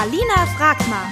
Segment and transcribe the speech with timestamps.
[0.00, 1.08] Alina fragt mal.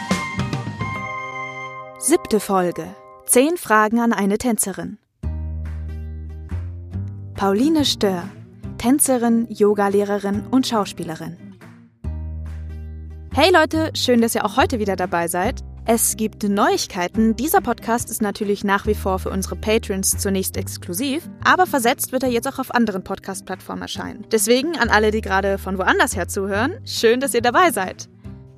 [1.98, 2.94] Siebte Folge.
[3.26, 4.98] Zehn Fragen an eine Tänzerin.
[7.34, 8.22] Pauline Stör.
[8.78, 11.36] Tänzerin, Yogalehrerin und Schauspielerin.
[13.34, 15.64] Hey Leute, schön, dass ihr auch heute wieder dabei seid.
[15.84, 17.34] Es gibt Neuigkeiten.
[17.34, 22.22] Dieser Podcast ist natürlich nach wie vor für unsere Patrons zunächst exklusiv, aber versetzt wird
[22.22, 24.26] er jetzt auch auf anderen Podcast-Plattformen erscheinen.
[24.30, 28.08] Deswegen an alle, die gerade von woanders her zuhören, schön, dass ihr dabei seid.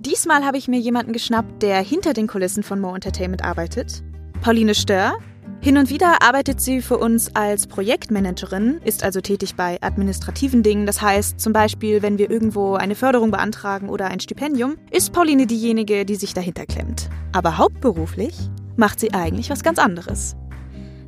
[0.00, 4.04] Diesmal habe ich mir jemanden geschnappt, der hinter den Kulissen von Mo Entertainment arbeitet.
[4.40, 5.18] Pauline Stör.
[5.60, 10.86] Hin und wieder arbeitet sie für uns als Projektmanagerin, ist also tätig bei administrativen Dingen.
[10.86, 15.48] Das heißt zum Beispiel, wenn wir irgendwo eine Förderung beantragen oder ein Stipendium, ist Pauline
[15.48, 17.10] diejenige, die sich dahinter klemmt.
[17.32, 18.36] Aber hauptberuflich
[18.76, 20.36] macht sie eigentlich was ganz anderes.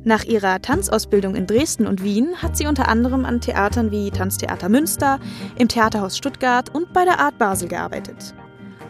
[0.03, 4.67] Nach ihrer Tanzausbildung in Dresden und Wien hat sie unter anderem an Theatern wie Tanztheater
[4.67, 5.21] Münster,
[5.57, 8.33] im Theaterhaus Stuttgart und bei der Art Basel gearbeitet.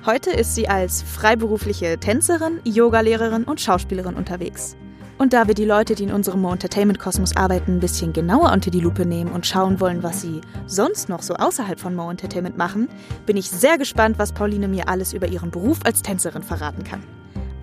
[0.04, 4.76] Heute ist sie als freiberufliche Tänzerin, Yogalehrerin und Schauspielerin unterwegs.
[5.20, 8.52] Und da wir die Leute, die in unserem Mo Entertainment Kosmos arbeiten, ein bisschen genauer
[8.52, 12.10] unter die Lupe nehmen und schauen wollen, was sie sonst noch so außerhalb von Mo
[12.10, 12.90] Entertainment machen,
[13.28, 17.04] bin ich sehr gespannt, was Pauline mir alles über ihren Beruf als Tänzerin verraten kann.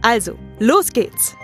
[0.02, 1.34] Also, los geht's!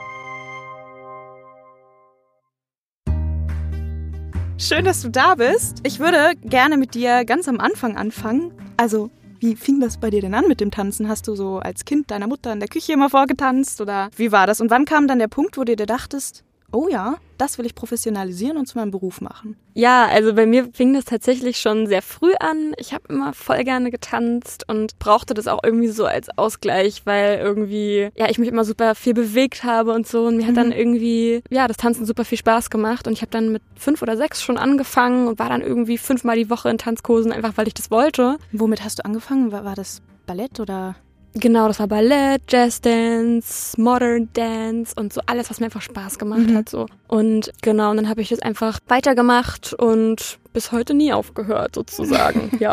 [4.58, 5.80] Schön, dass du da bist.
[5.82, 8.52] Ich würde gerne mit dir ganz am Anfang anfangen.
[8.76, 9.10] Also,
[9.44, 11.06] wie fing das bei dir denn an mit dem Tanzen?
[11.06, 14.46] Hast du so als Kind deiner Mutter in der Küche immer vorgetanzt oder wie war
[14.46, 14.62] das?
[14.62, 17.74] Und wann kam dann der Punkt, wo du dir dachtest, oh ja, das will ich
[17.74, 19.56] professionalisieren und zu meinem Beruf machen?
[19.74, 22.74] Ja, also bei mir fing das tatsächlich schon sehr früh an.
[22.78, 27.38] Ich habe immer voll gerne getanzt und brauchte das auch irgendwie so als Ausgleich, weil
[27.38, 30.26] irgendwie, ja, ich mich immer super viel bewegt habe und so.
[30.26, 30.48] Und mir mhm.
[30.48, 33.06] hat dann irgendwie, ja, das Tanzen super viel Spaß gemacht.
[33.06, 36.36] Und ich habe dann mit fünf oder sechs schon angefangen und war dann irgendwie fünfmal
[36.36, 38.38] die Woche in Tanzkursen, einfach weil ich das wollte.
[38.52, 39.52] Womit hast du angefangen?
[39.52, 40.96] War, war das Ballett oder?
[41.34, 46.48] Genau, das war Ballett, Jazzdance, Modern Dance und so alles, was mir einfach Spaß gemacht
[46.48, 46.56] mhm.
[46.56, 46.68] hat.
[46.68, 46.86] So.
[47.08, 52.56] Und genau, und dann habe ich das einfach weitergemacht und bis heute nie aufgehört, sozusagen.
[52.60, 52.72] ja.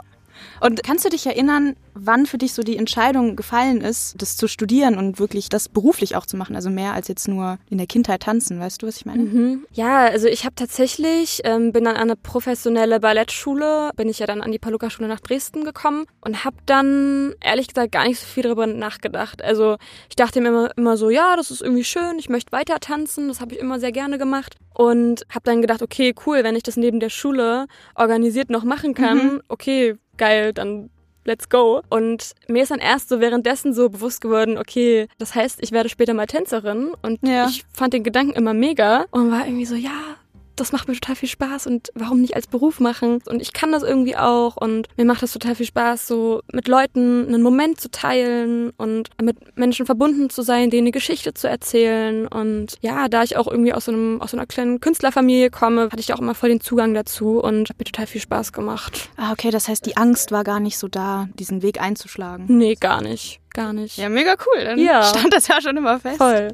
[0.59, 4.47] Und kannst du dich erinnern, wann für dich so die Entscheidung gefallen ist, das zu
[4.47, 6.56] studieren und wirklich das beruflich auch zu machen?
[6.56, 9.24] Also mehr als jetzt nur in der Kindheit tanzen, weißt du, was ich meine?
[9.24, 9.66] Mhm.
[9.74, 14.28] Ja, also ich habe tatsächlich, ähm, bin dann an eine professionelle Ballettschule, bin ich ja
[14.28, 18.25] dann an die Paluca-Schule nach Dresden gekommen und habe dann ehrlich gesagt gar nicht so
[18.25, 19.41] viel darüber nachgedacht.
[19.41, 19.78] Also
[20.09, 23.28] ich dachte mir immer, immer so, ja, das ist irgendwie schön, ich möchte weiter tanzen,
[23.28, 26.63] das habe ich immer sehr gerne gemacht und habe dann gedacht, okay, cool, wenn ich
[26.63, 29.41] das neben der Schule organisiert noch machen kann, mhm.
[29.47, 30.90] okay, geil, dann
[31.24, 31.82] let's go.
[31.90, 35.90] Und mir ist dann erst so währenddessen so bewusst geworden, okay, das heißt, ich werde
[35.90, 36.92] später mal Tänzerin.
[37.02, 37.48] Und ja.
[37.48, 40.16] ich fand den Gedanken immer mega und war irgendwie so, ja,
[40.56, 43.20] das macht mir total viel Spaß und warum nicht als Beruf machen?
[43.28, 46.68] Und ich kann das irgendwie auch und mir macht das total viel Spaß, so mit
[46.68, 51.48] Leuten einen Moment zu teilen und mit Menschen verbunden zu sein, denen eine Geschichte zu
[51.48, 52.28] erzählen.
[52.28, 55.86] Und ja, da ich auch irgendwie aus so, einem, aus so einer kleinen Künstlerfamilie komme,
[55.86, 59.10] hatte ich auch immer voll den Zugang dazu und hat mir total viel Spaß gemacht.
[59.18, 62.46] Ah, okay, das heißt, die Angst war gar nicht so da, diesen Weg einzuschlagen.
[62.48, 63.40] Nee, gar nicht.
[63.54, 63.98] Gar nicht.
[63.98, 64.64] Ja, mega cool.
[64.64, 65.04] Dann ja.
[65.04, 66.18] stand das ja schon immer fest.
[66.18, 66.50] Voll.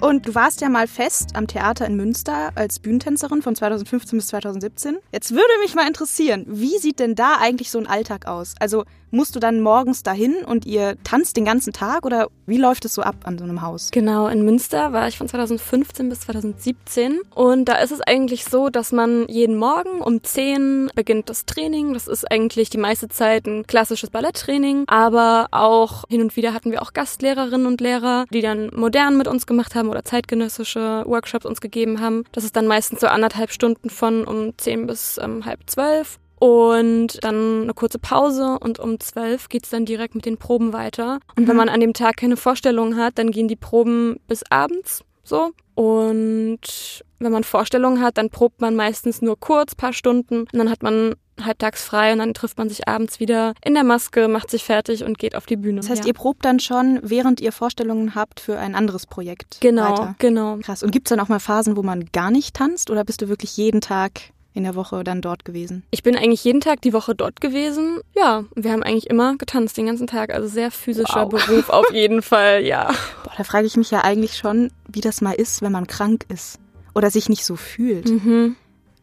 [0.00, 4.26] Und du warst ja mal fest am Theater in Münster als Bühnentänzerin von 2015 bis
[4.28, 4.98] 2017.
[5.12, 8.54] Jetzt würde mich mal interessieren, wie sieht denn da eigentlich so ein Alltag aus?
[8.60, 8.84] Also
[9.14, 12.94] musst du dann morgens dahin und ihr tanzt den ganzen Tag oder wie läuft es
[12.94, 13.90] so ab an so einem Haus?
[13.92, 18.68] Genau, in Münster war ich von 2015 bis 2017 und da ist es eigentlich so,
[18.68, 21.94] dass man jeden Morgen um 10 beginnt das Training.
[21.94, 26.72] Das ist eigentlich die meiste Zeit ein klassisches Balletttraining, aber auch hin und wieder hatten
[26.72, 31.46] wir auch Gastlehrerinnen und Lehrer, die dann modern mit uns gemacht haben oder zeitgenössische Workshops
[31.46, 32.24] uns gegeben haben.
[32.32, 36.18] Das ist dann meistens so anderthalb Stunden von um 10 bis ähm, halb zwölf.
[36.38, 41.20] Und dann eine kurze Pause und um zwölf geht's dann direkt mit den Proben weiter.
[41.36, 41.48] Und mhm.
[41.48, 45.52] wenn man an dem Tag keine Vorstellungen hat, dann gehen die Proben bis abends so.
[45.74, 50.40] Und wenn man Vorstellungen hat, dann probt man meistens nur kurz, paar Stunden.
[50.40, 53.84] Und dann hat man halbtags frei und dann trifft man sich abends wieder in der
[53.84, 55.80] Maske, macht sich fertig und geht auf die Bühne.
[55.80, 56.08] Das heißt, ja.
[56.08, 59.58] ihr probt dann schon, während ihr Vorstellungen habt für ein anderes Projekt.
[59.60, 60.14] Genau, weiter.
[60.18, 60.58] genau.
[60.58, 60.82] Krass.
[60.82, 63.56] Und gibt's dann auch mal Phasen, wo man gar nicht tanzt oder bist du wirklich
[63.56, 64.12] jeden Tag
[64.54, 65.82] in der Woche dann dort gewesen?
[65.90, 68.00] Ich bin eigentlich jeden Tag die Woche dort gewesen.
[68.14, 70.32] Ja, wir haben eigentlich immer getanzt den ganzen Tag.
[70.32, 71.44] Also sehr physischer wow.
[71.44, 72.86] Beruf auf jeden Fall, ja.
[73.24, 76.24] Boah, da frage ich mich ja eigentlich schon, wie das mal ist, wenn man krank
[76.28, 76.60] ist
[76.94, 78.08] oder sich nicht so fühlt.
[78.08, 78.56] Mhm.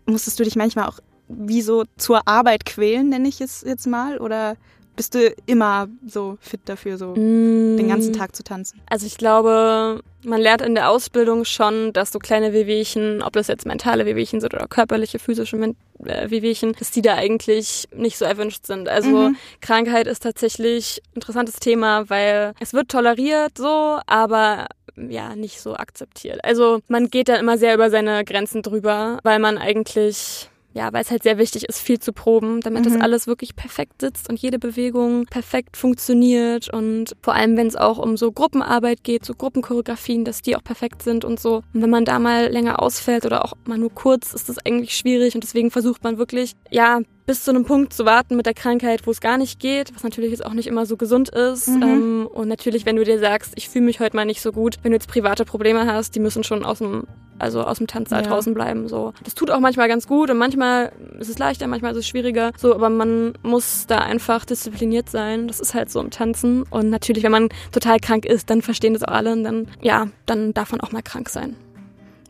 [0.05, 0.99] Musstest du dich manchmal auch
[1.37, 4.17] wie so zur Arbeit quälen, nenne ich es jetzt mal?
[4.19, 4.55] Oder
[4.95, 7.77] bist du immer so fit dafür, so mm.
[7.77, 8.81] den ganzen Tag zu tanzen?
[8.87, 13.47] Also ich glaube, man lernt in der Ausbildung schon, dass so kleine Wehwehchen, ob das
[13.47, 18.25] jetzt mentale Wehwehchen sind oder körperliche, physische äh, Wehwehchen, dass die da eigentlich nicht so
[18.25, 18.89] erwünscht sind.
[18.89, 19.37] Also mhm.
[19.61, 25.75] Krankheit ist tatsächlich ein interessantes Thema, weil es wird toleriert so, aber ja, nicht so
[25.75, 26.43] akzeptiert.
[26.43, 31.01] Also man geht da immer sehr über seine Grenzen drüber, weil man eigentlich ja, weil
[31.01, 32.93] es halt sehr wichtig ist, viel zu proben, damit mhm.
[32.93, 37.75] das alles wirklich perfekt sitzt und jede Bewegung perfekt funktioniert und vor allem, wenn es
[37.75, 41.63] auch um so Gruppenarbeit geht, so Gruppenchoreografien, dass die auch perfekt sind und so.
[41.73, 44.95] Und wenn man da mal länger ausfällt oder auch mal nur kurz, ist das eigentlich
[44.95, 48.53] schwierig und deswegen versucht man wirklich, ja, bis zu einem Punkt zu warten mit der
[48.53, 51.67] Krankheit, wo es gar nicht geht, was natürlich jetzt auch nicht immer so gesund ist.
[51.67, 51.83] Mhm.
[51.83, 54.77] Ähm, und natürlich, wenn du dir sagst, ich fühle mich heute mal nicht so gut,
[54.83, 57.05] wenn du jetzt private Probleme hast, die müssen schon aus dem
[57.41, 58.29] also aus dem Tanzsaal ja.
[58.29, 58.87] draußen bleiben.
[58.87, 59.13] So.
[59.23, 62.51] Das tut auch manchmal ganz gut und manchmal ist es leichter, manchmal ist es schwieriger.
[62.55, 65.47] So, aber man muss da einfach diszipliniert sein.
[65.47, 66.63] Das ist halt so im Tanzen.
[66.63, 70.07] Und natürlich, wenn man total krank ist, dann verstehen das auch alle und dann, ja,
[70.27, 71.55] dann darf man auch mal krank sein.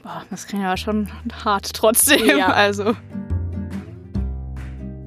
[0.01, 1.09] Boah, das klingt ja schon
[1.43, 2.25] hart trotzdem.
[2.38, 2.47] Ja.
[2.53, 2.95] Also.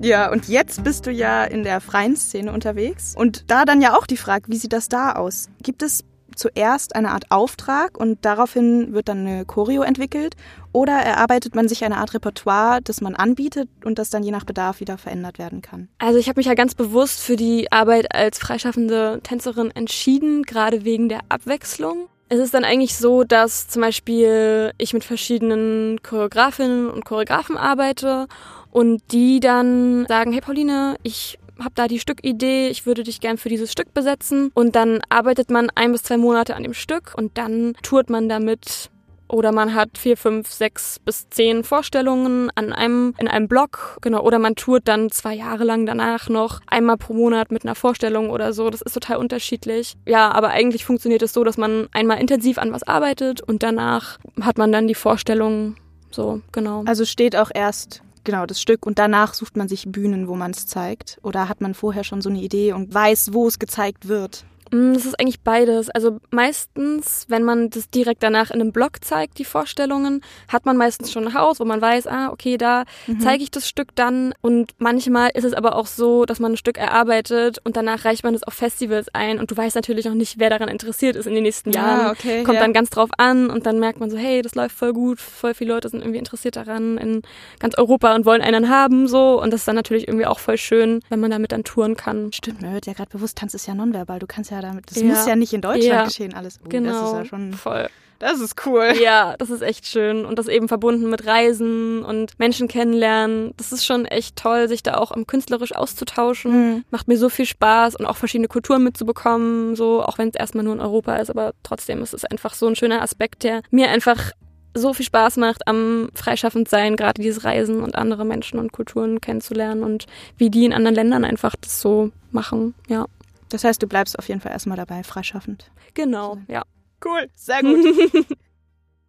[0.05, 3.15] Ja, und jetzt bist du ja in der freien Szene unterwegs.
[3.17, 5.49] Und da dann ja auch die Frage, wie sieht das da aus?
[5.63, 6.05] Gibt es
[6.37, 10.35] zuerst eine Art Auftrag und daraufhin wird dann eine Choreo entwickelt
[10.73, 14.45] oder erarbeitet man sich eine Art Repertoire, das man anbietet und das dann je nach
[14.45, 15.89] Bedarf wieder verändert werden kann?
[15.99, 20.85] Also ich habe mich ja ganz bewusst für die Arbeit als freischaffende Tänzerin entschieden, gerade
[20.85, 22.09] wegen der Abwechslung.
[22.29, 28.27] Es ist dann eigentlich so, dass zum Beispiel ich mit verschiedenen Choreografinnen und Choreografen arbeite
[28.71, 33.39] und die dann sagen, hey Pauline, ich habe da die Stückidee, ich würde dich gern
[33.39, 34.51] für dieses Stück besetzen.
[34.55, 38.29] Und dann arbeitet man ein bis zwei Monate an dem Stück und dann tourt man
[38.29, 38.91] damit
[39.35, 44.23] oder man hat vier, fünf, sechs bis zehn Vorstellungen an einem, in einem Block, genau,
[44.23, 48.31] oder man tourt dann zwei Jahre lang danach noch einmal pro Monat mit einer Vorstellung
[48.31, 48.71] oder so.
[48.71, 49.97] Das ist total unterschiedlich.
[50.07, 54.19] Ja, aber eigentlich funktioniert es so, dass man einmal intensiv an was arbeitet und danach
[54.41, 55.77] hat man dann die Vorstellung
[56.11, 56.85] so, genau.
[56.87, 60.53] Also steht auch erst genau das Stück und danach sucht man sich Bühnen, wo man
[60.53, 61.19] es zeigt?
[61.23, 64.45] Oder hat man vorher schon so eine Idee und weiß, wo es gezeigt wird?
[64.75, 65.89] Mm, das ist eigentlich beides.
[65.91, 70.77] Also meistens, wenn man das direkt danach in einem Blog zeigt, die Vorstellungen, hat man
[70.77, 73.21] meistens schon ein Haus, wo man weiß, ah, okay, da mhm.
[73.21, 74.35] zeige ich das Stück dann.
[74.41, 78.25] Und manchmal ist es aber auch so, dass man ein Stück erarbeitet und danach reicht
[78.25, 81.27] man es auf Festivals ein und du weißt natürlich noch nicht, wer daran interessiert ist
[81.27, 82.07] in den nächsten ah, Jahren.
[82.07, 82.61] Ah, okay, Kommt ja.
[82.61, 85.55] dann ganz drauf an und dann merkt man so, hey, das läuft voll gut, voll
[85.55, 87.23] viele Leute sind irgendwie interessiert daran in
[87.61, 90.59] ganz Europa und wollen einen haben so und das ist dann natürlich irgendwie auch voll
[90.59, 92.33] schön, wenn man damit dann touren kann.
[92.33, 94.91] Stimmt, man hört ja gerade bewusst, Tanz ist ja nonverbal, du kannst ja damit.
[94.91, 95.05] Das ja.
[95.05, 96.05] muss ja nicht in Deutschland ja.
[96.05, 96.59] geschehen, alles.
[96.65, 96.93] Oh, genau.
[96.93, 97.89] Das ist ja schon voll.
[98.19, 98.93] Das ist cool.
[99.03, 100.25] Ja, das ist echt schön.
[100.25, 103.53] Und das eben verbunden mit Reisen und Menschen kennenlernen.
[103.57, 106.53] Das ist schon echt toll, sich da auch künstlerisch auszutauschen.
[106.53, 106.85] Mhm.
[106.91, 109.77] Macht mir so viel Spaß und auch verschiedene Kulturen mitzubekommen.
[109.77, 112.67] So, auch wenn es erstmal nur in Europa ist, aber trotzdem ist es einfach so
[112.67, 114.33] ein schöner Aspekt, der mir einfach
[114.75, 119.21] so viel Spaß macht am freischaffend sein, gerade dieses Reisen und andere Menschen und Kulturen
[119.21, 120.07] kennenzulernen und
[120.37, 123.07] wie die in anderen Ländern einfach das so machen, ja.
[123.49, 125.71] Das heißt, du bleibst auf jeden Fall erstmal dabei, freischaffend.
[125.95, 126.63] Genau, ja.
[127.05, 127.85] Cool, sehr gut.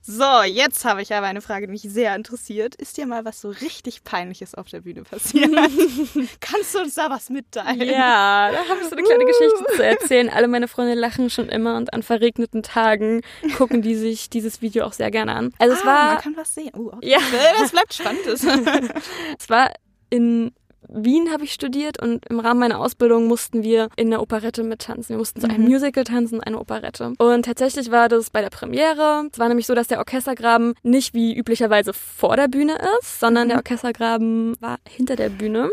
[0.02, 2.76] so, jetzt habe ich aber eine Frage, die mich sehr interessiert.
[2.76, 5.50] Ist dir mal was so richtig Peinliches auf der Bühne passiert?
[6.42, 7.88] Kannst du uns da was mitteilen?
[7.90, 10.30] Ja, da habe ich so eine kleine Geschichte zu erzählen.
[10.30, 13.22] Alle meine Freunde lachen schon immer und an verregneten Tagen
[13.58, 15.54] gucken die sich dieses Video auch sehr gerne an.
[15.58, 16.14] Also ah, es war.
[16.14, 16.72] Man kann was sehen.
[16.76, 17.12] Uh, okay.
[17.12, 17.20] Ja,
[17.58, 18.26] das bleibt spannend.
[19.40, 19.72] es war
[20.10, 20.52] in
[20.90, 25.10] Wien habe ich studiert und im Rahmen meiner Ausbildung mussten wir in der Operette mittanzen.
[25.10, 25.70] Wir mussten zu einem mhm.
[25.70, 27.14] Musical tanzen, eine Operette.
[27.18, 29.28] Und tatsächlich war das bei der Premiere.
[29.32, 33.46] Es war nämlich so, dass der Orchestergraben nicht wie üblicherweise vor der Bühne ist, sondern
[33.46, 33.50] mhm.
[33.50, 35.70] der Orchestergraben war hinter der Bühne.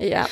[0.00, 0.26] Ja.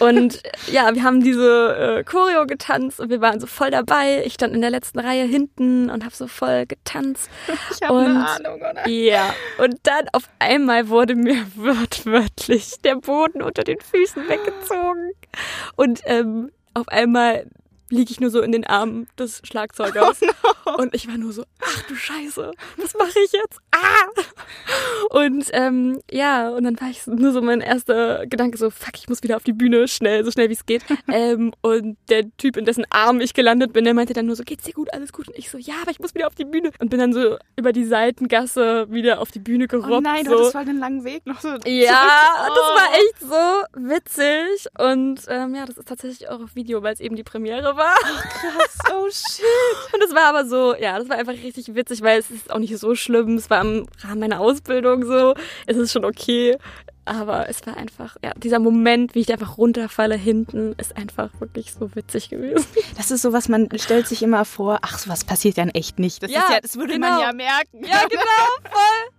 [0.00, 4.22] Und ja, wir haben diese äh, Choreo getanzt und wir waren so voll dabei.
[4.24, 7.30] Ich stand in der letzten Reihe hinten und habe so voll getanzt.
[7.70, 8.88] Ich habe eine Ahnung, oder?
[8.88, 9.34] Ja.
[9.58, 15.12] Und dann auf einmal wurde mir wörtlich der Boden unter den Füßen weggezogen.
[15.76, 17.46] Und ähm, auf einmal
[17.88, 20.20] liege ich nur so in den Armen des Schlagzeugers.
[20.22, 20.26] Oh
[20.70, 20.76] no.
[20.76, 23.60] Und ich war nur so, ach du Scheiße, was mache ich jetzt?
[23.70, 24.22] Ah!
[25.10, 29.08] Und ähm, ja, und dann war ich nur so mein erster Gedanke so, fuck, ich
[29.08, 30.82] muss wieder auf die Bühne, schnell, so schnell wie es geht.
[31.08, 34.44] ähm, und der Typ, in dessen Arm ich gelandet bin, der meinte dann nur so,
[34.44, 35.28] geht's dir gut, alles gut?
[35.28, 36.70] Und ich so, ja, aber ich muss wieder auf die Bühne.
[36.78, 39.92] Und bin dann so über die Seitengasse wieder auf die Bühne gerobbt.
[39.92, 40.32] Oh nein, so.
[40.32, 42.54] du hattest voll den langen Weg noch so Ja, oh.
[42.54, 44.66] das war echt so witzig.
[44.78, 47.94] Und ähm, ja, das ist tatsächlich auch auf Video, weil es eben die Premiere war.
[48.02, 49.94] Ach, krass, oh shit.
[49.94, 52.58] Und es war aber so, ja, das war einfach richtig witzig, weil es ist auch
[52.58, 53.36] nicht so schlimm.
[53.36, 55.34] Es war im Rahmen meiner Ausbildung so,
[55.66, 56.56] ist es schon okay.
[57.08, 61.72] Aber es war einfach, ja, dieser Moment, wie ich einfach runterfalle hinten, ist einfach wirklich
[61.72, 62.66] so witzig gewesen.
[62.96, 66.00] Das ist so was, man stellt sich immer vor, ach, sowas passiert ja in echt
[66.00, 66.22] nicht.
[66.22, 67.10] Das, ja, ja, das würde genau.
[67.10, 67.84] man ja merken.
[67.84, 68.22] Ja, genau,
[68.64, 69.12] voll.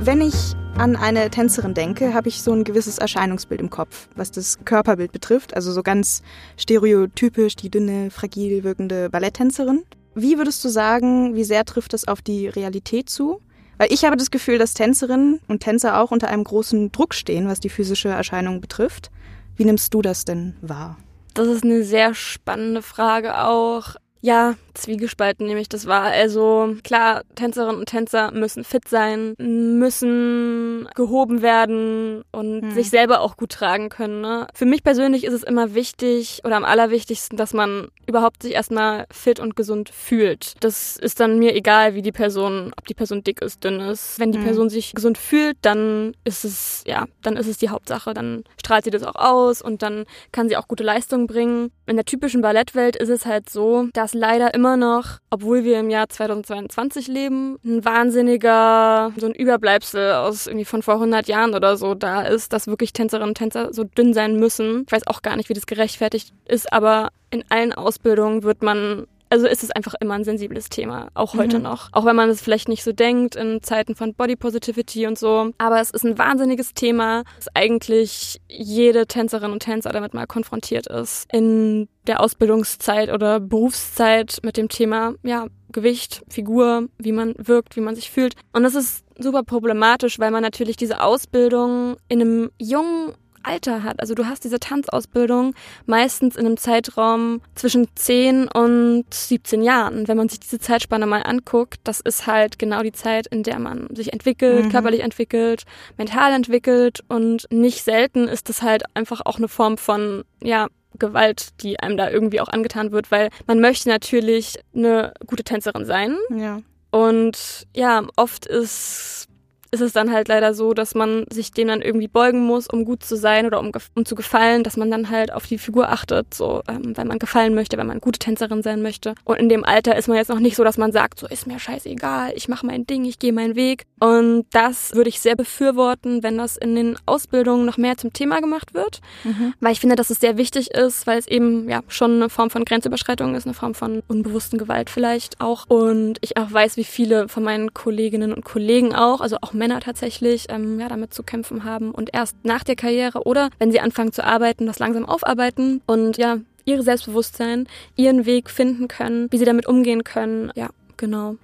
[0.00, 0.34] Wenn ich
[0.76, 5.12] an eine Tänzerin denke, habe ich so ein gewisses Erscheinungsbild im Kopf, was das Körperbild
[5.12, 5.54] betrifft.
[5.54, 6.22] Also so ganz
[6.56, 9.84] stereotypisch die dünne, fragil wirkende Balletttänzerin.
[10.14, 13.40] Wie würdest du sagen, wie sehr trifft das auf die Realität zu?
[13.78, 17.48] Weil ich habe das Gefühl, dass Tänzerinnen und Tänzer auch unter einem großen Druck stehen,
[17.48, 19.10] was die physische Erscheinung betrifft.
[19.56, 20.96] Wie nimmst du das denn wahr?
[21.34, 23.96] Das ist eine sehr spannende Frage auch.
[24.24, 26.04] Ja, zwiegespalten nämlich das war.
[26.04, 32.70] Also klar, Tänzerinnen und Tänzer müssen fit sein, müssen gehoben werden und hm.
[32.70, 34.22] sich selber auch gut tragen können.
[34.22, 34.46] Ne?
[34.54, 39.04] Für mich persönlich ist es immer wichtig oder am allerwichtigsten, dass man überhaupt sich erstmal
[39.10, 40.54] fit und gesund fühlt.
[40.60, 44.18] Das ist dann mir egal, wie die Person, ob die Person dick ist, dünn ist.
[44.18, 44.44] Wenn die hm.
[44.46, 48.14] Person sich gesund fühlt, dann ist es, ja, dann ist es die Hauptsache.
[48.14, 51.70] Dann strahlt sie das auch aus und dann kann sie auch gute Leistungen bringen.
[51.86, 55.90] In der typischen Ballettwelt ist es halt so, dass leider immer noch, obwohl wir im
[55.90, 61.76] Jahr 2022 leben, ein wahnsinniger, so ein Überbleibsel aus irgendwie von vor 100 Jahren oder
[61.76, 64.84] so da ist, dass wirklich Tänzerinnen und Tänzer so dünn sein müssen.
[64.86, 69.06] Ich weiß auch gar nicht, wie das gerechtfertigt ist, aber in allen Ausbildungen wird man
[69.34, 71.64] also ist es einfach immer ein sensibles Thema, auch heute mhm.
[71.64, 71.88] noch.
[71.90, 75.50] Auch wenn man es vielleicht nicht so denkt in Zeiten von Body Positivity und so.
[75.58, 80.86] Aber es ist ein wahnsinniges Thema, dass eigentlich jede Tänzerin und Tänzer damit mal konfrontiert
[80.86, 81.26] ist.
[81.32, 87.80] In der Ausbildungszeit oder Berufszeit mit dem Thema, ja, Gewicht, Figur, wie man wirkt, wie
[87.80, 88.36] man sich fühlt.
[88.52, 93.14] Und das ist super problematisch, weil man natürlich diese Ausbildung in einem jungen
[93.44, 94.00] Alter hat.
[94.00, 95.54] Also du hast diese Tanzausbildung
[95.86, 100.08] meistens in einem Zeitraum zwischen 10 und 17 Jahren.
[100.08, 103.58] Wenn man sich diese Zeitspanne mal anguckt, das ist halt genau die Zeit, in der
[103.58, 104.70] man sich entwickelt, mhm.
[104.70, 105.64] körperlich entwickelt,
[105.96, 111.60] mental entwickelt und nicht selten ist das halt einfach auch eine Form von, ja, Gewalt,
[111.62, 116.16] die einem da irgendwie auch angetan wird, weil man möchte natürlich eine gute Tänzerin sein.
[116.30, 116.60] Ja.
[116.90, 119.26] Und ja, oft ist
[119.74, 122.84] ist es dann halt leider so, dass man sich dem dann irgendwie beugen muss, um
[122.84, 125.88] gut zu sein oder um, um zu gefallen, dass man dann halt auf die Figur
[125.90, 129.14] achtet, so, ähm, weil man gefallen möchte, weil man gute Tänzerin sein möchte.
[129.24, 131.46] Und in dem Alter ist man jetzt noch nicht so, dass man sagt, so ist
[131.46, 133.84] mir scheißegal, ich mache mein Ding, ich gehe meinen Weg.
[133.98, 138.40] Und das würde ich sehr befürworten, wenn das in den Ausbildungen noch mehr zum Thema
[138.40, 139.54] gemacht wird, mhm.
[139.60, 142.50] weil ich finde, dass es sehr wichtig ist, weil es eben ja schon eine Form
[142.50, 145.64] von Grenzüberschreitung ist, eine Form von unbewussten Gewalt vielleicht auch.
[145.68, 149.63] Und ich auch weiß, wie viele von meinen Kolleginnen und Kollegen auch, also auch Männer
[149.68, 153.80] tatsächlich ähm, ja, damit zu kämpfen haben und erst nach der Karriere oder wenn sie
[153.80, 159.38] anfangen zu arbeiten, das langsam aufarbeiten und ja, ihre Selbstbewusstsein, ihren Weg finden können, wie
[159.38, 160.50] sie damit umgehen können.
[160.54, 161.36] Ja, genau.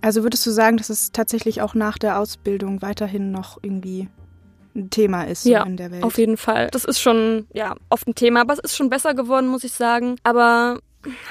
[0.00, 4.08] Also würdest du sagen, dass es tatsächlich auch nach der Ausbildung weiterhin noch irgendwie
[4.74, 6.02] ein Thema ist ja, in der Welt?
[6.02, 6.68] Auf jeden Fall.
[6.72, 9.72] Das ist schon ja oft ein Thema, aber es ist schon besser geworden, muss ich
[9.72, 10.16] sagen.
[10.24, 10.80] Aber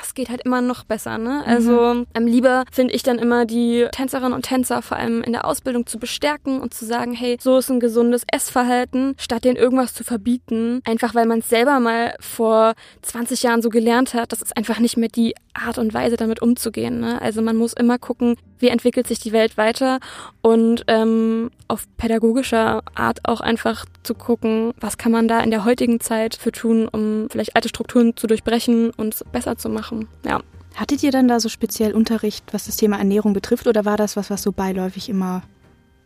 [0.01, 1.43] es geht halt immer noch besser, ne?
[1.45, 2.07] Also mhm.
[2.13, 5.85] ähm, lieber finde ich dann immer die Tänzerinnen und Tänzer vor allem in der Ausbildung
[5.85, 10.03] zu bestärken und zu sagen, hey, so ist ein gesundes Essverhalten, statt denen irgendwas zu
[10.03, 14.55] verbieten, einfach weil man es selber mal vor 20 Jahren so gelernt hat, das ist
[14.57, 16.99] einfach nicht mehr die Art und Weise, damit umzugehen.
[16.99, 17.21] Ne?
[17.21, 19.99] Also man muss immer gucken, wie entwickelt sich die Welt weiter
[20.41, 25.65] und ähm, auf pädagogischer Art auch einfach zu gucken, was kann man da in der
[25.65, 30.08] heutigen Zeit für tun, um vielleicht alte Strukturen zu durchbrechen und es besser zu machen.
[30.25, 30.41] Ja.
[30.75, 34.15] Hattet ihr dann da so speziell Unterricht, was das Thema Ernährung betrifft, oder war das
[34.15, 35.43] was, was so beiläufig immer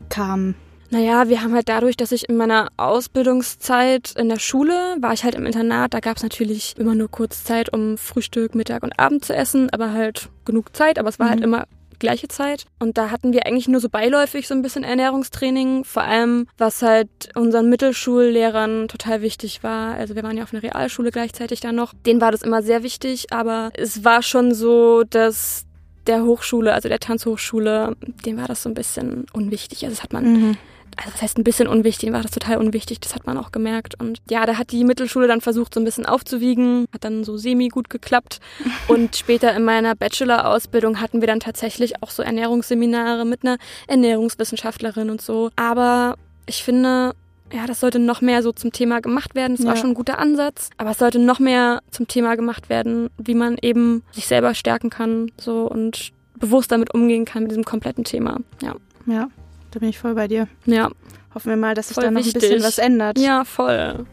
[0.10, 0.56] kam?
[0.92, 5.24] Naja, wir haben halt dadurch, dass ich in meiner Ausbildungszeit in der Schule war ich
[5.24, 8.98] halt im Internat, da gab es natürlich immer nur kurz Zeit, um Frühstück, Mittag und
[9.00, 11.54] Abend zu essen, aber halt genug Zeit, aber es war halt mhm.
[11.54, 11.68] halt immer
[12.00, 12.66] gleiche Zeit.
[12.80, 16.82] Und da hatten wir eigentlich nur so beiläufig so ein bisschen Ernährungstraining, vor allem was
[16.82, 19.96] halt unseren Mittelschullehrern total wichtig war.
[19.96, 21.94] Also wir waren ja auf einer Realschule gleichzeitig da noch.
[22.06, 25.66] Denen war das immer sehr wichtig, aber es war schon so, dass
[26.08, 29.84] der Hochschule, also der Tanzhochschule, dem war das so ein bisschen unwichtig.
[29.84, 30.58] Also das hat man mhm
[30.98, 34.00] also das heißt ein bisschen unwichtig, war das total unwichtig, das hat man auch gemerkt.
[34.00, 37.38] Und ja, da hat die Mittelschule dann versucht, so ein bisschen aufzuwiegen, hat dann so
[37.38, 38.40] semi gut geklappt.
[38.88, 45.10] Und später in meiner Bachelor-Ausbildung hatten wir dann tatsächlich auch so Ernährungsseminare mit einer Ernährungswissenschaftlerin
[45.10, 45.50] und so.
[45.56, 47.14] Aber ich finde,
[47.52, 49.56] ja, das sollte noch mehr so zum Thema gemacht werden.
[49.56, 49.72] Das ja.
[49.72, 53.36] war schon ein guter Ansatz, aber es sollte noch mehr zum Thema gemacht werden, wie
[53.36, 58.04] man eben sich selber stärken kann, so und bewusst damit umgehen kann mit diesem kompletten
[58.04, 58.40] Thema.
[58.62, 58.76] Ja.
[59.06, 59.30] Ja.
[59.76, 60.48] Da bin ich voll bei dir.
[60.66, 60.90] Ja.
[61.34, 62.36] Hoffen wir mal, dass sich da noch wichtig.
[62.36, 63.20] ein bisschen was ändert.
[63.20, 64.06] Ja, voll.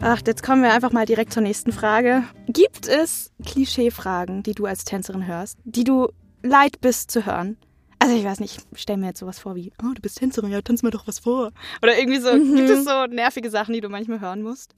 [0.00, 2.24] Ach, jetzt kommen wir einfach mal direkt zur nächsten Frage.
[2.46, 6.08] Gibt es Klischeefragen, die du als Tänzerin hörst, die du
[6.42, 7.58] leid bist zu hören?
[7.98, 10.50] Also ich weiß nicht, ich stell mir jetzt sowas vor wie, oh, du bist Tänzerin,
[10.50, 11.52] ja, tanz mir doch was vor.
[11.82, 12.56] Oder irgendwie so, mhm.
[12.56, 14.74] gibt es so nervige Sachen, die du manchmal hören musst?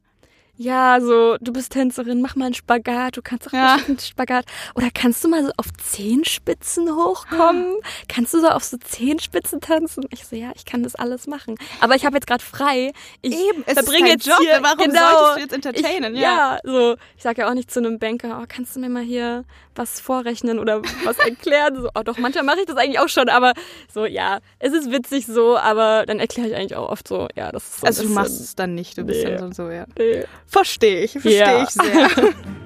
[0.63, 3.79] Ja, so, du bist Tänzerin, mach mal einen Spagat, du kannst auch ja.
[3.89, 4.45] einen Spagat.
[4.75, 7.77] Oder kannst du mal so auf Zehenspitzen hochkommen?
[8.09, 10.05] kannst du so auf so Zehenspitzen tanzen?
[10.11, 11.55] Ich so, ja, ich kann das alles machen.
[11.81, 12.93] Aber ich habe jetzt gerade frei.
[13.23, 16.15] Ich Eben, es verbringe ist jetzt Job, hier, warum genau, solltest du jetzt entertainen?
[16.15, 16.57] Ich, ja.
[16.57, 19.03] ja, so, ich sage ja auch nicht zu einem Banker, oh, kannst du mir mal
[19.03, 21.81] hier was vorrechnen oder was erklären?
[21.81, 23.55] so, oh, doch, manchmal mache ich das eigentlich auch schon, aber
[23.91, 27.51] so, ja, es ist witzig so, aber dann erkläre ich eigentlich auch oft so, ja,
[27.51, 29.37] das ist so Also du machst es dann nicht, du bist nee.
[29.37, 29.87] dann so, ja.
[29.97, 30.27] Nee.
[30.51, 31.63] Verstehe ich, verstehe ja.
[31.63, 32.11] ich sehr.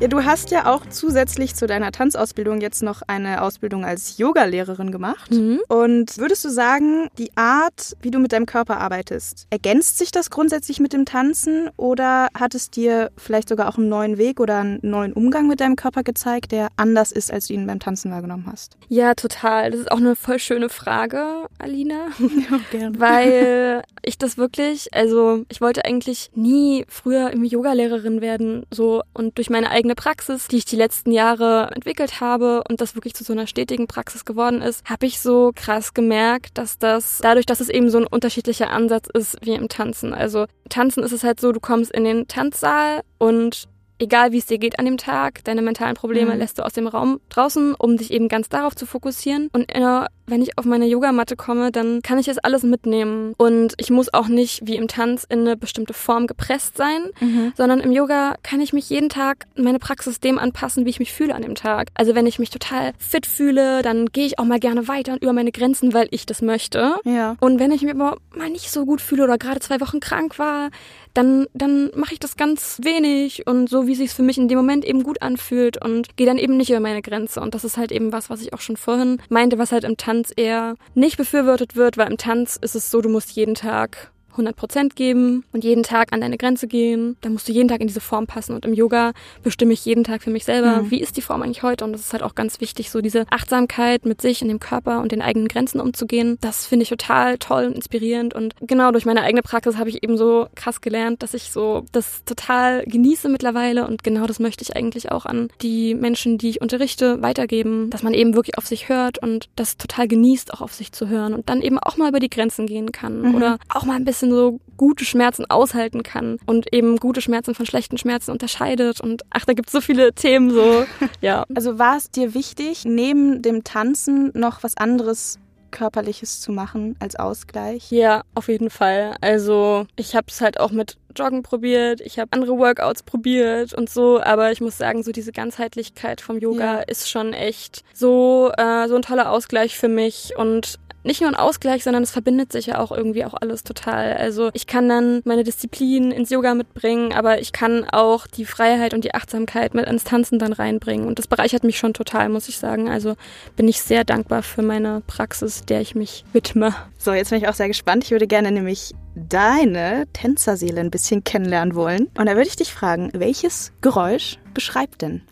[0.00, 4.90] Ja, du hast ja auch zusätzlich zu deiner Tanzausbildung jetzt noch eine Ausbildung als Yogalehrerin
[4.92, 5.30] gemacht.
[5.30, 5.60] Mhm.
[5.68, 10.30] Und würdest du sagen, die Art, wie du mit deinem Körper arbeitest, ergänzt sich das
[10.30, 14.60] grundsätzlich mit dem Tanzen oder hat es dir vielleicht sogar auch einen neuen Weg oder
[14.60, 18.10] einen neuen Umgang mit deinem Körper gezeigt, der anders ist, als du ihn beim Tanzen
[18.10, 18.78] wahrgenommen hast?
[18.88, 19.70] Ja, total.
[19.70, 22.06] Das ist auch eine voll schöne Frage, Alina.
[22.50, 23.00] Ja, gerne.
[23.00, 29.38] Weil ich das wirklich, also ich wollte eigentlich nie früher irgendwie Yogalehrerin werden, so und
[29.38, 33.24] durch meine eigene Praxis, die ich die letzten Jahre entwickelt habe und das wirklich zu
[33.24, 37.60] so einer stetigen Praxis geworden ist, habe ich so krass gemerkt, dass das dadurch, dass
[37.60, 40.12] es eben so ein unterschiedlicher Ansatz ist wie im Tanzen.
[40.12, 43.68] Also Tanzen ist es halt so, du kommst in den Tanzsaal und
[44.00, 46.38] egal wie es dir geht an dem Tag, deine mentalen Probleme mhm.
[46.38, 49.48] lässt du aus dem Raum draußen, um dich eben ganz darauf zu fokussieren.
[49.52, 53.34] Und äh, wenn ich auf meine Yogamatte komme, dann kann ich das alles mitnehmen.
[53.36, 57.52] Und ich muss auch nicht wie im Tanz in eine bestimmte Form gepresst sein, mhm.
[57.56, 61.12] sondern im Yoga kann ich mich jeden Tag meine Praxis dem anpassen, wie ich mich
[61.12, 61.88] fühle an dem Tag.
[61.94, 65.22] Also wenn ich mich total fit fühle, dann gehe ich auch mal gerne weiter und
[65.22, 66.94] über meine Grenzen, weil ich das möchte.
[67.04, 67.36] Ja.
[67.40, 70.38] Und wenn ich mich aber mal nicht so gut fühle oder gerade zwei Wochen krank
[70.38, 70.70] war,
[71.14, 74.58] dann, dann mache ich das ganz wenig und so, wie sich für mich in dem
[74.58, 77.40] Moment eben gut anfühlt und gehe dann eben nicht über meine Grenze.
[77.40, 79.96] Und das ist halt eben was, was ich auch schon vorhin meinte, was halt im
[79.96, 83.54] Tanz Tanz eher nicht befürwortet wird, weil im Tanz ist es so, du musst jeden
[83.54, 87.16] Tag 100 Prozent geben und jeden Tag an deine Grenze gehen.
[87.20, 88.54] Da musst du jeden Tag in diese Form passen.
[88.54, 90.90] Und im Yoga bestimme ich jeden Tag für mich selber, mhm.
[90.90, 91.84] wie ist die Form eigentlich heute?
[91.84, 95.00] Und das ist halt auch ganz wichtig, so diese Achtsamkeit mit sich und dem Körper
[95.00, 96.38] und den eigenen Grenzen umzugehen.
[96.40, 98.34] Das finde ich total toll und inspirierend.
[98.34, 101.84] Und genau durch meine eigene Praxis habe ich eben so krass gelernt, dass ich so
[101.92, 103.86] das total genieße mittlerweile.
[103.86, 108.02] Und genau das möchte ich eigentlich auch an die Menschen, die ich unterrichte, weitergeben, dass
[108.02, 111.34] man eben wirklich auf sich hört und das total genießt, auch auf sich zu hören
[111.34, 113.34] und dann eben auch mal über die Grenzen gehen kann mhm.
[113.34, 117.54] oder auch mal ein bisschen bisschen so gute Schmerzen aushalten kann und eben gute Schmerzen
[117.54, 119.00] von schlechten Schmerzen unterscheidet.
[119.00, 120.84] Und ach, da gibt es so viele Themen so.
[121.20, 121.44] Ja.
[121.54, 125.38] Also war es dir wichtig, neben dem Tanzen noch was anderes
[125.70, 127.90] Körperliches zu machen als Ausgleich?
[127.90, 129.16] Ja, auf jeden Fall.
[129.20, 133.90] Also ich habe es halt auch mit Joggen probiert, ich habe andere Workouts probiert und
[133.90, 136.80] so, aber ich muss sagen, so diese Ganzheitlichkeit vom Yoga ja.
[136.80, 141.36] ist schon echt so äh, so ein toller Ausgleich für mich und nicht nur ein
[141.36, 144.14] Ausgleich, sondern es verbindet sich ja auch irgendwie auch alles total.
[144.14, 148.94] Also ich kann dann meine Disziplin ins Yoga mitbringen, aber ich kann auch die Freiheit
[148.94, 151.06] und die Achtsamkeit mit ins Tanzen dann reinbringen.
[151.06, 152.88] Und das bereichert mich schon total, muss ich sagen.
[152.88, 153.16] Also
[153.56, 156.74] bin ich sehr dankbar für meine Praxis, der ich mich widme.
[156.98, 158.04] So, jetzt bin ich auch sehr gespannt.
[158.04, 162.08] Ich würde gerne nämlich deine Tänzerseele ein bisschen kennenlernen wollen.
[162.16, 165.22] Und da würde ich dich fragen, welches Geräusch beschreibt denn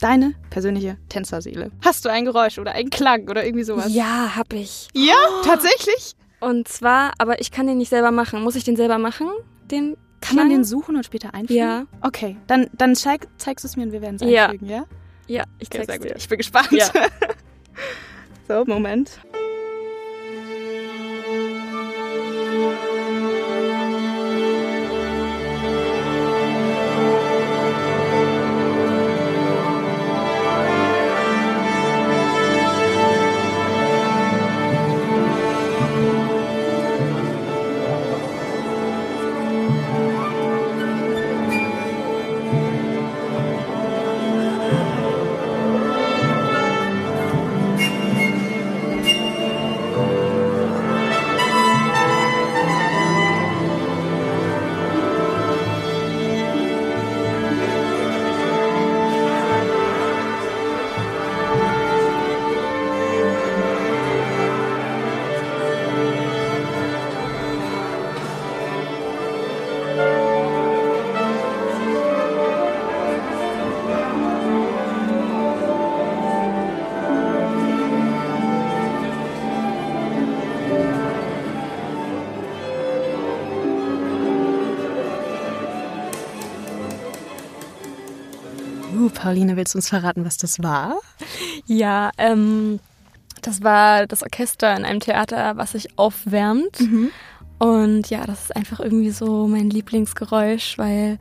[0.00, 1.70] deine persönliche Tänzerseele.
[1.84, 3.92] Hast du ein Geräusch oder einen Klang oder irgendwie sowas?
[3.92, 4.88] Ja, hab ich.
[4.94, 5.42] Ja, oh.
[5.44, 6.14] tatsächlich?
[6.40, 8.42] Und zwar, aber ich kann den nicht selber machen.
[8.42, 9.28] Muss ich den selber machen?
[9.70, 10.48] Den kann Klang?
[10.48, 11.58] man den suchen und später einfügen?
[11.58, 11.86] Ja.
[12.00, 14.84] Okay, dann, dann zeig, zeigst du es mir und wir werden es einfügen, ja?
[15.26, 16.16] Ja, ich zeig's okay, dir.
[16.16, 16.72] Ich bin gespannt.
[16.72, 16.86] Ja.
[18.48, 19.20] so, Moment.
[89.28, 90.98] Pauline, willst du uns verraten, was das war?
[91.66, 92.80] Ja, ähm,
[93.42, 96.80] das war das Orchester in einem Theater, was sich aufwärmt.
[96.80, 97.10] Mhm.
[97.58, 101.18] Und ja, das ist einfach irgendwie so mein Lieblingsgeräusch, weil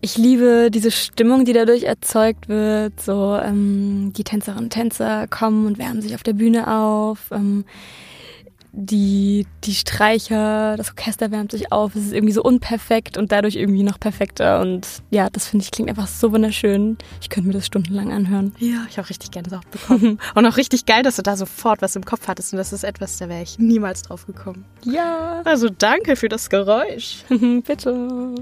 [0.00, 2.98] ich liebe diese Stimmung, die dadurch erzeugt wird.
[2.98, 7.30] So ähm, die Tänzerinnen und Tänzer kommen und wärmen sich auf der Bühne auf.
[7.30, 7.66] Ähm,
[8.72, 11.94] die, die Streicher, das Orchester wärmt sich auf.
[11.94, 14.60] Es ist irgendwie so unperfekt und dadurch irgendwie noch perfekter.
[14.60, 16.98] Und ja, das finde ich klingt einfach so wunderschön.
[17.20, 18.54] Ich könnte mir das stundenlang anhören.
[18.58, 20.18] Ja, ich habe richtig gerne Gänsehaut bekommen.
[20.34, 22.52] und auch richtig geil, dass du da sofort was im Kopf hattest.
[22.52, 24.64] Und das ist etwas, da wäre ich niemals drauf gekommen.
[24.84, 25.42] Ja.
[25.44, 27.24] Also danke für das Geräusch.
[27.28, 28.34] Bitte.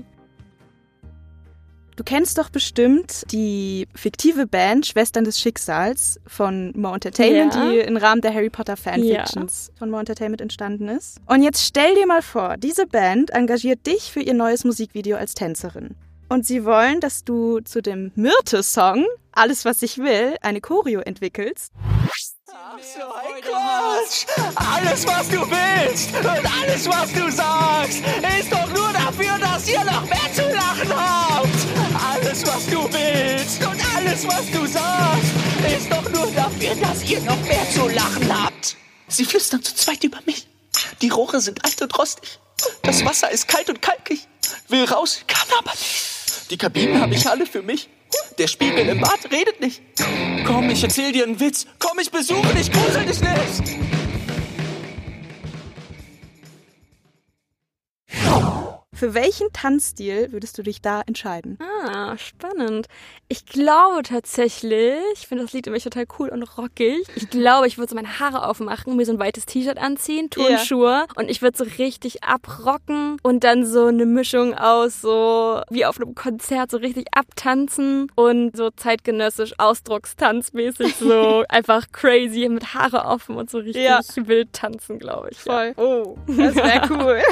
[1.96, 7.70] Du kennst doch bestimmt die fiktive Band Schwestern des Schicksals von More Entertainment, ja.
[7.70, 9.78] die im Rahmen der Harry Potter Fanfictions ja.
[9.78, 11.18] von More Entertainment entstanden ist.
[11.26, 15.34] Und jetzt stell dir mal vor, diese Band engagiert dich für ihr neues Musikvideo als
[15.34, 15.96] Tänzerin.
[16.28, 21.72] Und sie wollen, dass du zu dem Myrte-Song Alles, was ich will, eine Choreo entwickelst.
[22.48, 24.26] Ach so ein Quatsch!
[24.54, 28.02] Alles, was du willst und alles, was du sagst,
[28.38, 30.55] ist doch nur dafür, dass ihr noch mehr zu!
[32.36, 35.32] Alles, was du willst und alles, was du sagst,
[35.74, 38.76] ist doch nur dafür, dass ihr noch mehr zu lachen habt.
[39.08, 40.46] Sie flüstern zu zweit über mich.
[41.00, 42.38] Die Rohre sind alt und rostig.
[42.82, 44.28] Das Wasser ist kalt und kalkig.
[44.68, 46.50] Will raus, kann aber nicht.
[46.50, 47.88] Die Kabinen habe ich alle für mich.
[48.36, 49.80] Der Spiegel im Bad redet nicht.
[50.46, 51.66] Komm, ich erzähl dir einen Witz.
[51.78, 53.95] Komm, ich besuche dich, grusel dich nicht.
[58.96, 61.58] Für welchen Tanzstil würdest du dich da entscheiden?
[61.60, 62.86] Ah, spannend.
[63.28, 67.06] Ich glaube tatsächlich, ich finde das Lied immer total cool und rockig.
[67.14, 70.88] Ich glaube, ich würde so meine Haare aufmachen, mir so ein weites T-Shirt anziehen, Turnschuhe
[70.88, 71.06] yeah.
[71.16, 76.00] und ich würde so richtig abrocken und dann so eine Mischung aus so wie auf
[76.00, 83.36] einem Konzert so richtig abtanzen und so zeitgenössisch ausdruckstanzmäßig so einfach crazy mit Haare offen
[83.36, 84.00] und so richtig ja.
[84.16, 85.38] wild tanzen, glaube ich.
[85.38, 85.74] Voll.
[85.76, 85.82] Ja.
[85.82, 87.22] Oh, das wäre cool.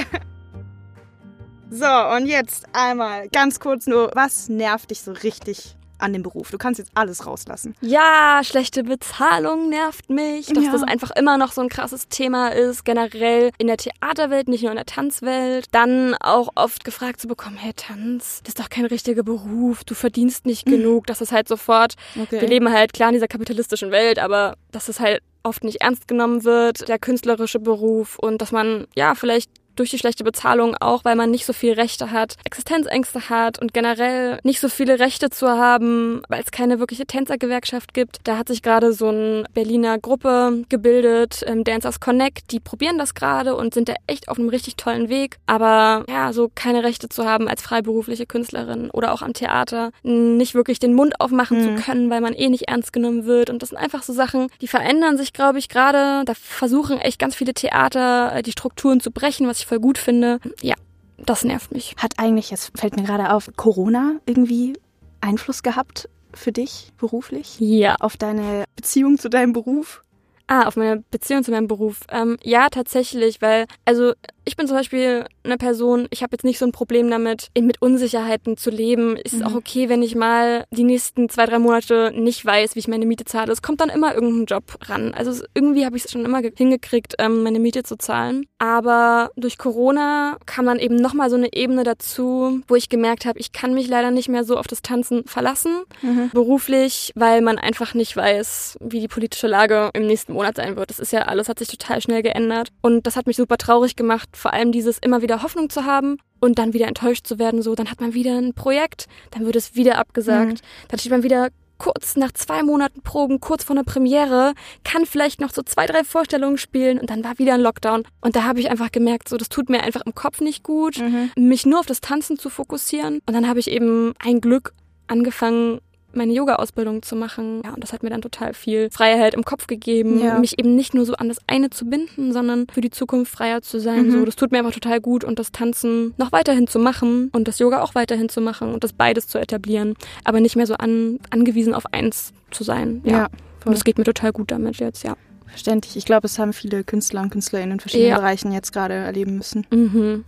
[1.75, 6.53] So, und jetzt einmal ganz kurz nur, was nervt dich so richtig an dem Beruf?
[6.53, 7.75] Du kannst jetzt alles rauslassen.
[7.81, 10.71] Ja, schlechte Bezahlung nervt mich, dass ja.
[10.71, 14.71] das einfach immer noch so ein krasses Thema ist, generell in der Theaterwelt, nicht nur
[14.71, 15.67] in der Tanzwelt.
[15.73, 19.95] Dann auch oft gefragt zu bekommen, hey, Tanz, das ist doch kein richtiger Beruf, du
[19.95, 20.73] verdienst nicht mhm.
[20.73, 21.09] genug.
[21.09, 22.41] Das ist halt sofort, okay.
[22.41, 26.07] wir leben halt klar in dieser kapitalistischen Welt, aber das ist halt oft nicht ernst
[26.07, 31.05] genommen wird, der künstlerische Beruf und dass man ja vielleicht durch die schlechte Bezahlung auch,
[31.05, 35.31] weil man nicht so viele Rechte hat, Existenzängste hat und generell nicht so viele Rechte
[35.31, 38.19] zu haben, weil es keine wirkliche Tänzergewerkschaft gibt.
[38.25, 43.15] Da hat sich gerade so eine Berliner Gruppe gebildet, ähm, Dancers Connect, die probieren das
[43.15, 45.39] gerade und sind da echt auf einem richtig tollen Weg.
[45.47, 50.55] Aber ja, so keine Rechte zu haben als freiberufliche Künstlerin oder auch am Theater, nicht
[50.55, 51.77] wirklich den Mund aufmachen mhm.
[51.77, 53.51] zu können, weil man eh nicht ernst genommen wird.
[53.51, 56.25] Und das sind einfach so Sachen, die verändern sich, glaube ich, gerade.
[56.25, 59.99] Da versuchen echt ganz viele Theater äh, die Strukturen zu brechen, was ich voll gut
[59.99, 60.39] finde.
[60.63, 60.75] Ja,
[61.19, 61.95] das nervt mich.
[61.99, 64.75] Hat eigentlich, jetzt fällt mir gerade auf, Corona irgendwie
[65.21, 67.57] Einfluss gehabt für dich beruflich?
[67.59, 67.97] Ja.
[68.01, 70.04] Auf deine Beziehung zu deinem Beruf?
[70.47, 72.01] Ah, auf meine Beziehung zu meinem Beruf.
[72.11, 74.13] Ähm, ja, tatsächlich, weil, also
[74.45, 77.81] ich bin zum Beispiel eine Person, ich habe jetzt nicht so ein Problem damit, mit
[77.81, 79.17] Unsicherheiten zu leben.
[79.25, 79.47] Es ist mhm.
[79.47, 83.07] auch okay, wenn ich mal die nächsten zwei, drei Monate nicht weiß, wie ich meine
[83.07, 83.53] Miete zahle.
[83.53, 85.15] Es kommt dann immer irgendein Job ran.
[85.15, 88.47] Also irgendwie habe ich es schon immer hingekriegt, ähm, meine Miete zu zahlen.
[88.59, 93.39] Aber durch Corona kam dann eben nochmal so eine Ebene dazu, wo ich gemerkt habe,
[93.39, 96.31] ich kann mich leider nicht mehr so auf das Tanzen verlassen, mhm.
[96.35, 100.91] beruflich, weil man einfach nicht weiß, wie die politische Lage im nächsten Monat sein wird.
[100.91, 102.69] Das ist ja alles, hat sich total schnell geändert.
[102.83, 106.19] Und das hat mich super traurig gemacht, vor allem dieses immer wieder Hoffnung zu haben
[106.41, 107.63] und dann wieder enttäuscht zu werden.
[107.63, 110.63] So, dann hat man wieder ein Projekt, dann wird es wieder abgesagt.
[110.63, 110.89] Mhm.
[110.89, 115.41] Dann steht man wieder kurz nach zwei Monaten Proben, kurz vor einer Premiere, kann vielleicht
[115.41, 118.05] noch so zwei, drei Vorstellungen spielen und dann war wieder ein Lockdown.
[118.21, 120.99] Und da habe ich einfach gemerkt, so, das tut mir einfach im Kopf nicht gut,
[120.99, 121.31] mhm.
[121.37, 123.21] mich nur auf das Tanzen zu fokussieren.
[123.27, 124.73] Und dann habe ich eben ein Glück
[125.07, 125.81] angefangen,
[126.17, 127.63] meine Yoga-Ausbildung zu machen.
[127.65, 130.39] Ja, und das hat mir dann total viel Freiheit im Kopf gegeben, ja.
[130.39, 133.63] mich eben nicht nur so an das eine zu binden, sondern für die Zukunft freier
[133.63, 134.07] zu sein.
[134.07, 134.11] Mhm.
[134.13, 137.49] So, das tut mir einfach total gut und das Tanzen noch weiterhin zu machen und
[137.49, 140.75] das Yoga auch weiterhin zu machen und das beides zu etablieren, aber nicht mehr so
[140.75, 143.03] an, angewiesen auf eins zu sein.
[143.05, 143.13] Ja.
[143.13, 143.29] ja
[143.65, 145.17] und es geht mir total gut damit jetzt, ja.
[145.47, 145.97] Verständlich.
[145.97, 148.19] Ich glaube, es haben viele Künstler und Künstlerinnen in verschiedenen ja.
[148.19, 149.67] Bereichen jetzt gerade erleben müssen.
[149.71, 150.25] Mhm.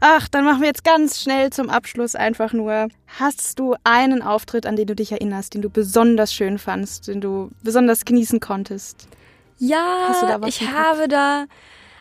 [0.00, 2.88] Ach, dann machen wir jetzt ganz schnell zum Abschluss einfach nur.
[3.18, 7.20] Hast du einen Auftritt, an den du dich erinnerst, den du besonders schön fandst, den
[7.20, 9.08] du besonders genießen konntest?
[9.58, 11.46] Ja, ich habe da,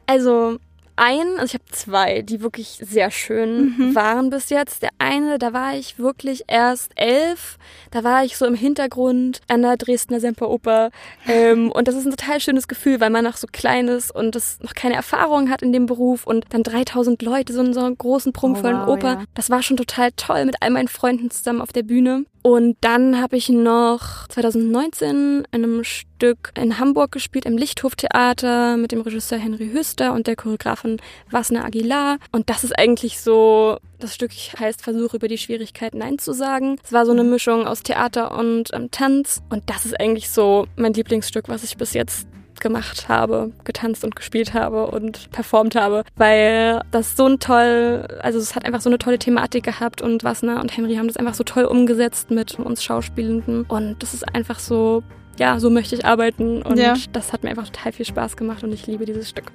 [0.08, 0.58] also
[0.96, 3.96] einen, also ich habe zwei, die wirklich sehr schön mhm.
[3.96, 4.82] waren bis jetzt.
[4.82, 7.58] Der eine, da war ich wirklich erst elf.
[7.92, 10.92] Da war ich so im Hintergrund an der Dresdner Semperoper.
[11.28, 14.36] Ähm, und das ist ein total schönes Gefühl, weil man noch so klein ist und
[14.36, 17.80] das noch keine Erfahrung hat in dem Beruf und dann 3000 Leute so in so
[17.80, 19.14] einer großen, prunkvollen oh, wow, Oper.
[19.14, 19.24] Ja.
[19.34, 22.26] Das war schon total toll mit all meinen Freunden zusammen auf der Bühne.
[22.44, 28.92] Und dann habe ich noch 2019 in einem Stück in Hamburg gespielt, im Lichthoftheater mit
[28.92, 30.98] dem Regisseur Henry Hüster und der Choreografin
[31.32, 32.18] Wasne Aguilar.
[32.34, 36.76] Und das ist eigentlich so, das Stück heißt Versuch über die Schwierigkeit Nein zu sagen.
[36.84, 39.42] Es war so eine Mischung aus Theater und ähm, Tanz.
[39.50, 42.28] Und das ist eigentlich so mein Lieblingsstück, was ich bis jetzt
[42.64, 48.40] gemacht habe, getanzt und gespielt habe und performt habe, weil das so ein toll, also
[48.40, 51.36] es hat einfach so eine tolle Thematik gehabt und Wasner und Henry haben das einfach
[51.36, 55.04] so toll umgesetzt mit uns Schauspielenden und das ist einfach so,
[55.38, 56.96] ja, so möchte ich arbeiten und ja.
[57.12, 59.52] das hat mir einfach total viel Spaß gemacht und ich liebe dieses Stück.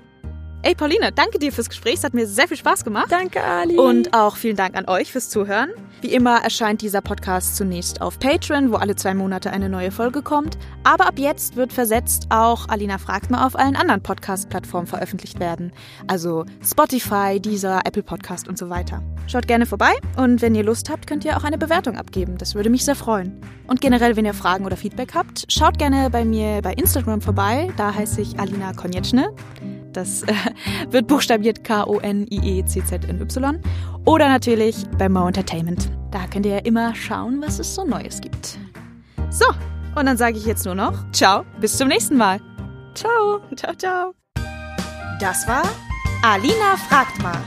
[0.63, 1.95] Ey, Pauline, danke dir fürs Gespräch.
[1.95, 3.07] Es hat mir sehr viel Spaß gemacht.
[3.11, 3.79] Danke, Ali.
[3.79, 5.71] Und auch vielen Dank an euch fürs Zuhören.
[6.01, 10.21] Wie immer erscheint dieser Podcast zunächst auf Patreon, wo alle zwei Monate eine neue Folge
[10.21, 10.59] kommt.
[10.83, 15.73] Aber ab jetzt wird versetzt auch Alina fragt mal auf allen anderen Podcast-Plattformen veröffentlicht werden.
[16.09, 19.01] Also Spotify, Deezer, Apple Podcast und so weiter.
[19.29, 22.37] Schaut gerne vorbei und wenn ihr Lust habt, könnt ihr auch eine Bewertung abgeben.
[22.37, 23.41] Das würde mich sehr freuen.
[23.69, 27.71] Und generell, wenn ihr Fragen oder Feedback habt, schaut gerne bei mir bei Instagram vorbei.
[27.77, 29.33] Da heiße ich Alina Konjetschne.
[29.93, 30.35] Das äh,
[30.91, 33.61] wird buchstabiert K-O-N-I-E-C-Z-N-Y.
[34.05, 35.91] Oder natürlich bei Mo Entertainment.
[36.11, 38.59] Da könnt ihr ja immer schauen, was es so Neues gibt.
[39.31, 39.47] So,
[39.95, 42.41] und dann sage ich jetzt nur noch Ciao, bis zum nächsten Mal.
[42.95, 44.15] Ciao, ciao, ciao.
[45.21, 45.63] Das war
[46.23, 47.39] Alina fragt mal.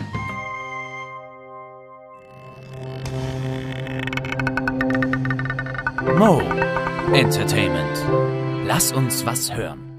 [6.17, 6.41] Mo
[7.13, 8.05] Entertainment.
[8.65, 9.90] Lass uns was hören.